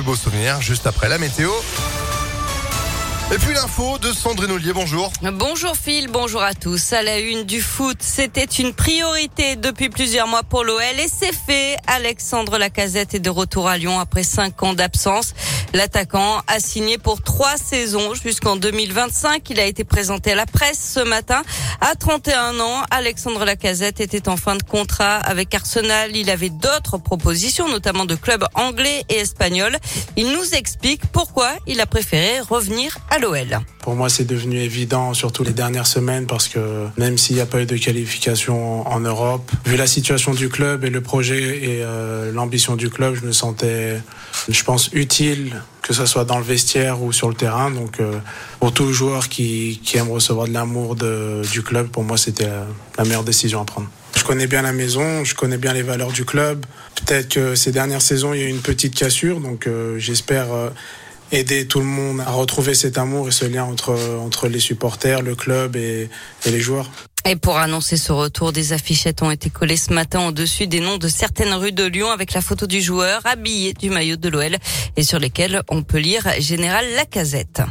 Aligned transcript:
plus 0.00 0.06
beaux 0.06 0.16
souvenirs 0.16 0.62
juste 0.62 0.86
après 0.86 1.10
la 1.10 1.18
météo. 1.18 1.50
Et 3.32 3.38
puis 3.38 3.54
l'info 3.54 3.98
de 3.98 4.12
Sandrine 4.12 4.50
Ollier, 4.50 4.72
bonjour. 4.72 5.12
Bonjour 5.22 5.76
Phil, 5.76 6.08
bonjour 6.08 6.42
à 6.42 6.54
tous. 6.54 6.94
À 6.94 7.02
la 7.02 7.18
une 7.18 7.44
du 7.44 7.60
foot, 7.60 7.98
c'était 8.00 8.44
une 8.44 8.72
priorité 8.72 9.56
depuis 9.56 9.88
plusieurs 9.88 10.26
mois 10.26 10.42
pour 10.42 10.64
l'OL 10.64 10.80
et 10.98 11.06
c'est 11.06 11.34
fait. 11.34 11.76
Alexandre 11.86 12.58
Lacazette 12.58 13.14
est 13.14 13.20
de 13.20 13.30
retour 13.30 13.68
à 13.68 13.76
Lyon 13.76 14.00
après 14.00 14.22
cinq 14.22 14.62
ans 14.62 14.74
d'absence. 14.74 15.34
L'attaquant 15.72 16.42
a 16.48 16.58
signé 16.58 16.98
pour 16.98 17.22
trois 17.22 17.56
saisons 17.56 18.14
jusqu'en 18.14 18.56
2025. 18.56 19.48
Il 19.50 19.60
a 19.60 19.66
été 19.66 19.84
présenté 19.84 20.32
à 20.32 20.34
la 20.34 20.46
presse 20.46 20.94
ce 20.96 21.00
matin. 21.00 21.42
À 21.80 21.94
31 21.94 22.58
ans, 22.58 22.82
Alexandre 22.90 23.44
Lacazette 23.44 24.00
était 24.00 24.28
en 24.28 24.36
fin 24.36 24.56
de 24.56 24.64
contrat 24.64 25.16
avec 25.16 25.54
Arsenal. 25.54 26.16
Il 26.16 26.28
avait 26.28 26.50
d'autres 26.50 26.98
propositions, 26.98 27.68
notamment 27.68 28.04
de 28.04 28.16
clubs 28.16 28.44
anglais 28.54 29.04
et 29.08 29.18
espagnols. 29.18 29.76
Il 30.16 30.32
nous 30.32 30.54
explique 30.54 31.06
pourquoi 31.12 31.52
il 31.68 31.80
a 31.80 31.86
préféré 31.86 32.40
revenir 32.40 32.98
à 33.08 33.18
l'OL. 33.18 33.60
Pour 33.80 33.94
moi, 33.94 34.08
c'est 34.08 34.24
devenu 34.24 34.58
évident, 34.58 35.14
surtout 35.14 35.44
les 35.44 35.52
dernières 35.52 35.86
semaines, 35.86 36.26
parce 36.26 36.48
que 36.48 36.86
même 36.98 37.16
s'il 37.16 37.36
n'y 37.36 37.42
a 37.42 37.46
pas 37.46 37.62
eu 37.62 37.66
de 37.66 37.76
qualification 37.76 38.86
en 38.86 39.00
Europe, 39.00 39.50
vu 39.64 39.76
la 39.76 39.86
situation 39.86 40.34
du 40.34 40.48
club 40.48 40.84
et 40.84 40.90
le 40.90 41.00
projet 41.00 41.58
et 41.58 41.82
euh, 41.82 42.32
l'ambition 42.32 42.76
du 42.76 42.90
club, 42.90 43.14
je 43.14 43.24
me 43.24 43.32
sentais, 43.32 44.02
je 44.48 44.64
pense, 44.64 44.90
utile, 44.92 45.59
que 45.90 45.96
ce 45.96 46.06
soit 46.06 46.24
dans 46.24 46.38
le 46.38 46.44
vestiaire 46.44 47.02
ou 47.02 47.10
sur 47.10 47.28
le 47.28 47.34
terrain. 47.34 47.68
Donc, 47.72 47.98
euh, 47.98 48.12
pour 48.60 48.72
tout 48.72 48.92
joueur 48.92 49.28
qui, 49.28 49.80
qui 49.84 49.96
aime 49.96 50.08
recevoir 50.08 50.46
de 50.46 50.52
l'amour 50.52 50.94
du 50.94 51.62
club, 51.64 51.88
pour 51.88 52.04
moi, 52.04 52.16
c'était 52.16 52.46
la, 52.46 52.64
la 52.96 53.02
meilleure 53.02 53.24
décision 53.24 53.60
à 53.60 53.64
prendre. 53.64 53.88
Je 54.16 54.22
connais 54.22 54.46
bien 54.46 54.62
la 54.62 54.72
maison, 54.72 55.24
je 55.24 55.34
connais 55.34 55.58
bien 55.58 55.72
les 55.72 55.82
valeurs 55.82 56.12
du 56.12 56.24
club. 56.24 56.64
Peut-être 56.94 57.28
que 57.28 57.56
ces 57.56 57.72
dernières 57.72 58.02
saisons, 58.02 58.34
il 58.34 58.40
y 58.40 58.44
a 58.44 58.46
eu 58.46 58.50
une 58.50 58.60
petite 58.60 58.94
cassure, 58.94 59.40
donc 59.40 59.66
euh, 59.66 59.98
j'espère 59.98 60.52
euh, 60.52 60.70
aider 61.32 61.66
tout 61.66 61.80
le 61.80 61.86
monde 61.86 62.20
à 62.20 62.30
retrouver 62.30 62.74
cet 62.74 62.96
amour 62.96 63.26
et 63.26 63.32
ce 63.32 63.46
lien 63.46 63.64
entre, 63.64 63.98
entre 64.20 64.46
les 64.46 64.60
supporters, 64.60 65.22
le 65.22 65.34
club 65.34 65.74
et, 65.74 66.08
et 66.46 66.50
les 66.52 66.60
joueurs. 66.60 66.88
Et 67.26 67.36
pour 67.36 67.58
annoncer 67.58 67.96
ce 67.96 68.12
retour, 68.12 68.52
des 68.52 68.72
affichettes 68.72 69.22
ont 69.22 69.30
été 69.30 69.50
collées 69.50 69.76
ce 69.76 69.92
matin 69.92 70.26
au-dessus 70.26 70.66
des 70.66 70.80
noms 70.80 70.96
de 70.96 71.08
certaines 71.08 71.52
rues 71.52 71.72
de 71.72 71.84
Lyon 71.84 72.10
avec 72.10 72.32
la 72.32 72.40
photo 72.40 72.66
du 72.66 72.80
joueur 72.80 73.20
habillé 73.24 73.74
du 73.74 73.90
maillot 73.90 74.16
de 74.16 74.28
l'OL 74.28 74.56
et 74.96 75.02
sur 75.02 75.18
lesquels 75.18 75.62
on 75.68 75.82
peut 75.82 75.98
lire 75.98 76.26
Général 76.38 76.84
Lacazette. 76.96 77.62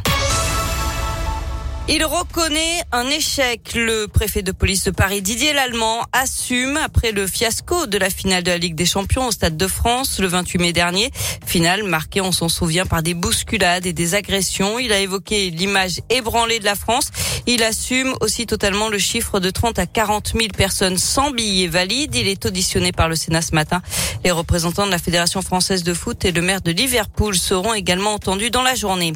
Il 1.92 2.04
reconnaît 2.04 2.82
un 2.92 3.08
échec. 3.08 3.72
Le 3.74 4.06
préfet 4.06 4.42
de 4.42 4.52
police 4.52 4.84
de 4.84 4.92
Paris, 4.92 5.22
Didier 5.22 5.52
Lallemand, 5.52 6.04
assume 6.12 6.76
après 6.76 7.10
le 7.10 7.26
fiasco 7.26 7.86
de 7.86 7.98
la 7.98 8.10
finale 8.10 8.44
de 8.44 8.50
la 8.52 8.58
Ligue 8.58 8.76
des 8.76 8.86
Champions 8.86 9.26
au 9.26 9.32
Stade 9.32 9.56
de 9.56 9.66
France 9.66 10.20
le 10.20 10.28
28 10.28 10.58
mai 10.60 10.72
dernier. 10.72 11.10
Finale 11.44 11.82
marquée, 11.82 12.20
on 12.20 12.30
s'en 12.30 12.48
souvient, 12.48 12.86
par 12.86 13.02
des 13.02 13.14
bousculades 13.14 13.86
et 13.86 13.92
des 13.92 14.14
agressions. 14.14 14.78
Il 14.78 14.92
a 14.92 15.00
évoqué 15.00 15.50
l'image 15.50 16.00
ébranlée 16.10 16.60
de 16.60 16.64
la 16.64 16.76
France. 16.76 17.10
Il 17.46 17.62
assume 17.62 18.14
aussi 18.20 18.46
totalement 18.46 18.88
le 18.88 18.98
chiffre 18.98 19.40
de 19.40 19.50
30 19.50 19.78
à 19.78 19.86
40 19.86 20.32
000 20.34 20.48
personnes 20.56 20.98
sans 20.98 21.30
billets 21.30 21.68
valides. 21.68 22.14
Il 22.14 22.28
est 22.28 22.46
auditionné 22.46 22.92
par 22.92 23.08
le 23.08 23.16
Sénat 23.16 23.42
ce 23.42 23.54
matin. 23.54 23.82
Les 24.24 24.30
représentants 24.30 24.86
de 24.86 24.90
la 24.90 24.98
Fédération 24.98 25.42
française 25.42 25.82
de 25.82 25.94
foot 25.94 26.24
et 26.24 26.32
le 26.32 26.42
maire 26.42 26.60
de 26.60 26.70
Liverpool 26.70 27.36
seront 27.36 27.74
également 27.74 28.14
entendus 28.14 28.50
dans 28.50 28.62
la 28.62 28.74
journée. 28.74 29.12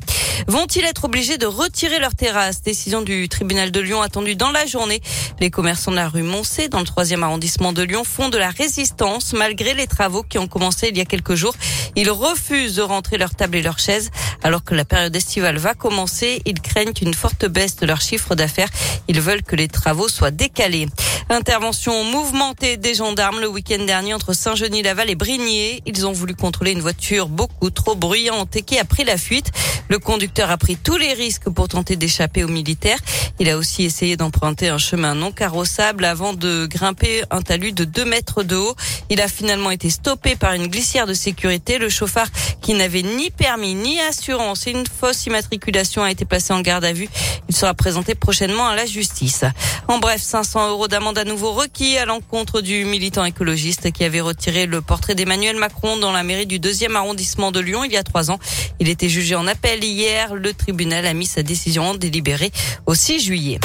Vont-ils 0.46 0.84
être 0.84 1.04
obligés 1.04 1.38
de 1.38 1.46
retirer 1.46 1.98
leur 1.98 2.14
terrasse? 2.14 2.62
Décision 2.62 3.02
du 3.02 3.28
tribunal 3.28 3.70
de 3.70 3.80
Lyon 3.80 4.02
attendue 4.02 4.36
dans 4.36 4.50
la 4.50 4.66
journée. 4.66 5.00
Les 5.40 5.50
commerçants 5.50 5.90
de 5.90 5.96
la 5.96 6.08
rue 6.08 6.22
Moncé, 6.22 6.68
dans 6.68 6.80
le 6.80 6.86
troisième 6.86 7.22
arrondissement 7.22 7.72
de 7.72 7.82
Lyon, 7.82 8.04
font 8.04 8.28
de 8.28 8.38
la 8.38 8.50
résistance 8.50 9.32
malgré 9.32 9.74
les 9.74 9.86
travaux 9.86 10.22
qui 10.22 10.38
ont 10.38 10.48
commencé 10.48 10.88
il 10.88 10.96
y 10.96 11.00
a 11.00 11.04
quelques 11.04 11.34
jours. 11.34 11.54
Ils 11.96 12.10
refusent 12.10 12.76
de 12.76 12.82
rentrer 12.82 13.16
leurs 13.16 13.34
tables 13.34 13.56
et 13.56 13.62
leurs 13.62 13.78
chaises. 13.78 14.10
Alors 14.44 14.62
que 14.62 14.74
la 14.74 14.84
période 14.84 15.16
estivale 15.16 15.56
va 15.56 15.72
commencer, 15.72 16.42
ils 16.44 16.60
craignent 16.60 16.92
une 17.00 17.14
forte 17.14 17.46
baisse 17.46 17.76
de 17.76 17.86
leur 17.86 18.02
chiffre 18.02 18.34
d'affaires. 18.34 18.68
Ils 19.08 19.22
veulent 19.22 19.42
que 19.42 19.56
les 19.56 19.68
travaux 19.68 20.06
soient 20.06 20.30
décalés. 20.30 20.86
Intervention 21.34 22.04
mouvementée 22.04 22.76
des 22.76 22.94
gendarmes 22.94 23.40
le 23.40 23.48
week-end 23.48 23.82
dernier 23.84 24.14
entre 24.14 24.34
Saint-Genis-Laval 24.34 25.10
et 25.10 25.16
Brigné. 25.16 25.82
Ils 25.84 26.06
ont 26.06 26.12
voulu 26.12 26.36
contrôler 26.36 26.70
une 26.70 26.80
voiture 26.80 27.28
beaucoup 27.28 27.70
trop 27.70 27.96
bruyante 27.96 28.54
et 28.54 28.62
qui 28.62 28.78
a 28.78 28.84
pris 28.84 29.02
la 29.02 29.16
fuite. 29.16 29.50
Le 29.88 29.98
conducteur 29.98 30.52
a 30.52 30.56
pris 30.56 30.76
tous 30.76 30.96
les 30.96 31.12
risques 31.12 31.50
pour 31.50 31.66
tenter 31.66 31.96
d'échapper 31.96 32.44
aux 32.44 32.48
militaires. 32.48 32.98
Il 33.40 33.50
a 33.50 33.58
aussi 33.58 33.82
essayé 33.82 34.16
d'emprunter 34.16 34.68
un 34.68 34.78
chemin 34.78 35.16
non 35.16 35.32
carrossable 35.32 36.04
avant 36.04 36.34
de 36.34 36.66
grimper 36.66 37.24
un 37.32 37.42
talus 37.42 37.72
de 37.72 37.84
2 37.84 38.04
mètres 38.04 38.44
de 38.44 38.54
haut. 38.54 38.76
Il 39.10 39.20
a 39.20 39.26
finalement 39.26 39.72
été 39.72 39.90
stoppé 39.90 40.36
par 40.36 40.52
une 40.52 40.68
glissière 40.68 41.08
de 41.08 41.14
sécurité. 41.14 41.78
Le 41.78 41.88
chauffard 41.88 42.28
qui 42.62 42.74
n'avait 42.74 43.02
ni 43.02 43.32
permis 43.32 43.74
ni 43.74 44.00
assurance 44.00 44.68
et 44.68 44.70
une 44.70 44.86
fausse 44.86 45.26
immatriculation 45.26 46.04
a 46.04 46.12
été 46.12 46.24
placé 46.24 46.52
en 46.52 46.60
garde 46.60 46.84
à 46.84 46.92
vue. 46.92 47.08
Il 47.48 47.56
sera 47.56 47.74
présenté 47.74 48.14
prochainement 48.14 48.68
à 48.68 48.76
la 48.76 48.86
justice. 48.86 49.44
En 49.88 49.98
bref, 49.98 50.22
500 50.22 50.70
euros 50.70 50.86
d'amende 50.86 51.23
nouveau 51.24 51.52
requis 51.52 51.96
à 51.96 52.04
l'encontre 52.04 52.60
du 52.60 52.84
militant 52.84 53.24
écologiste 53.24 53.92
qui 53.92 54.04
avait 54.04 54.20
retiré 54.20 54.66
le 54.66 54.80
portrait 54.80 55.14
d'Emmanuel 55.14 55.56
Macron 55.56 55.96
dans 55.96 56.12
la 56.12 56.22
mairie 56.22 56.46
du 56.46 56.58
deuxième 56.58 56.96
arrondissement 56.96 57.52
de 57.52 57.60
Lyon 57.60 57.84
il 57.84 57.92
y 57.92 57.96
a 57.96 58.02
trois 58.02 58.30
ans. 58.30 58.38
Il 58.80 58.88
était 58.88 59.08
jugé 59.08 59.34
en 59.34 59.46
appel 59.46 59.82
hier. 59.82 60.34
Le 60.34 60.52
tribunal 60.52 61.06
a 61.06 61.14
mis 61.14 61.26
sa 61.26 61.42
décision 61.42 61.90
en 61.90 61.94
délibéré 61.94 62.50
au 62.86 62.94
6 62.94 63.20
juillet. 63.20 63.60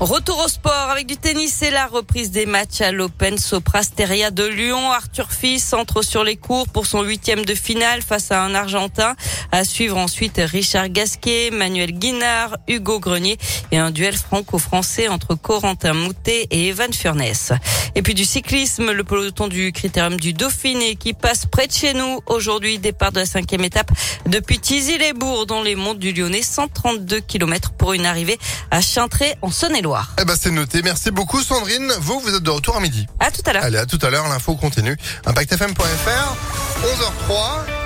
Retour 0.00 0.38
au 0.44 0.48
sport 0.48 0.90
avec 0.90 1.06
du 1.06 1.16
tennis 1.16 1.62
et 1.62 1.70
la 1.70 1.86
reprise 1.86 2.30
des 2.30 2.44
matchs 2.44 2.82
à 2.82 2.92
l'Open 2.92 3.38
Soprasteria 3.38 4.30
de 4.30 4.44
Lyon. 4.44 4.92
Arthur 4.92 5.32
Fils 5.32 5.72
entre 5.72 6.02
sur 6.02 6.22
les 6.22 6.36
cours 6.36 6.68
pour 6.68 6.84
son 6.84 7.00
huitième 7.00 7.46
de 7.46 7.54
finale 7.54 8.02
face 8.02 8.30
à 8.30 8.42
un 8.42 8.54
Argentin. 8.54 9.16
À 9.52 9.64
suivre 9.64 9.96
ensuite 9.96 10.38
Richard 10.38 10.90
Gasquet, 10.90 11.48
Manuel 11.50 11.92
Guinard, 11.92 12.58
Hugo 12.68 13.00
Grenier 13.00 13.38
et 13.72 13.78
un 13.78 13.90
duel 13.90 14.14
franco-français 14.14 15.08
entre 15.08 15.34
Corentin 15.34 15.94
Moutet 15.94 16.46
et 16.50 16.68
Evan 16.68 16.92
Furness. 16.92 17.52
Et 17.94 18.02
puis 18.02 18.12
du 18.12 18.26
cyclisme, 18.26 18.92
le 18.92 19.02
peloton 19.02 19.48
du 19.48 19.72
Critérium 19.72 20.20
du 20.20 20.34
Dauphiné 20.34 20.96
qui 20.96 21.14
passe 21.14 21.46
près 21.46 21.68
de 21.68 21.72
chez 21.72 21.94
nous. 21.94 22.20
Aujourd'hui, 22.26 22.78
départ 22.78 23.12
de 23.12 23.20
la 23.20 23.26
cinquième 23.26 23.64
étape 23.64 23.90
depuis 24.26 24.58
Tizy-les-Bourgs 24.58 25.46
dans 25.46 25.62
les 25.62 25.74
monts 25.74 25.94
du 25.94 26.12
Lyonnais. 26.12 26.42
132 26.42 27.20
km 27.20 27.72
pour 27.72 27.94
une 27.94 28.04
arrivée 28.04 28.38
à 28.70 28.82
Chintré 28.82 29.36
en 29.40 29.50
Saône-et-Loire. 29.50 29.85
Eh 30.20 30.24
ben, 30.24 30.34
c'est 30.38 30.50
noté. 30.50 30.82
Merci 30.82 31.10
beaucoup, 31.10 31.40
Sandrine. 31.40 31.92
Vous, 32.00 32.20
vous 32.20 32.34
êtes 32.34 32.42
de 32.42 32.50
retour 32.50 32.76
à 32.76 32.80
midi. 32.80 33.06
À 33.20 33.30
tout 33.30 33.42
à 33.46 33.52
l'heure. 33.52 33.64
Allez, 33.64 33.78
à 33.78 33.86
tout 33.86 33.98
à 34.02 34.10
l'heure. 34.10 34.28
L'info 34.28 34.56
continue. 34.56 34.96
ImpactFM.fr, 35.24 36.36
11h03. 36.82 37.76